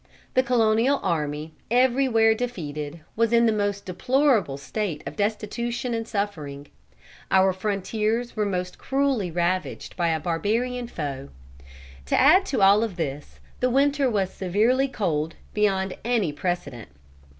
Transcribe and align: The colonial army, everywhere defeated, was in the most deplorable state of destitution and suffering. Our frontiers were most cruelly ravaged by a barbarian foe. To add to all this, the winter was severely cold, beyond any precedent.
The 0.33 0.41
colonial 0.41 0.99
army, 1.03 1.53
everywhere 1.69 2.33
defeated, 2.33 3.01
was 3.15 3.31
in 3.31 3.45
the 3.45 3.51
most 3.51 3.85
deplorable 3.85 4.57
state 4.57 5.03
of 5.05 5.15
destitution 5.15 5.93
and 5.93 6.07
suffering. 6.07 6.69
Our 7.29 7.53
frontiers 7.53 8.35
were 8.35 8.47
most 8.47 8.79
cruelly 8.79 9.29
ravaged 9.29 9.95
by 9.95 10.07
a 10.07 10.19
barbarian 10.19 10.87
foe. 10.87 11.29
To 12.07 12.19
add 12.19 12.47
to 12.47 12.63
all 12.63 12.79
this, 12.87 13.39
the 13.59 13.69
winter 13.69 14.09
was 14.09 14.33
severely 14.33 14.87
cold, 14.87 15.35
beyond 15.53 15.93
any 16.03 16.33
precedent. 16.33 16.89